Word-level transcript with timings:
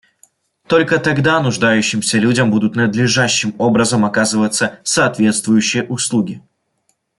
Только 0.65 0.97
тогда 0.97 1.39
нуждающимся 1.41 2.17
людям 2.17 2.49
будут 2.49 2.75
надлежащим 2.75 3.53
образом 3.59 4.03
оказываться 4.03 4.79
соответствующие 4.83 5.83
услуги. 5.83 6.41